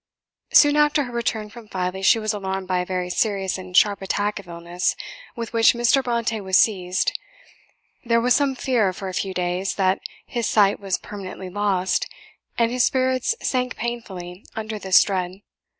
[0.51, 4.01] Soon after her return from Filey, she was alarmed by a very serious and sharp
[4.01, 4.95] attack of illness
[5.35, 6.01] with which Mr.
[6.01, 7.11] Brontë was seized.
[8.03, 12.07] There was some fear, for a few days, that his sight was permanently lost,
[12.57, 15.43] and his spirits sank painfully under this dread.